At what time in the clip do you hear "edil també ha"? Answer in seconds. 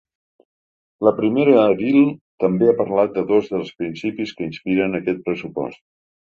1.73-2.75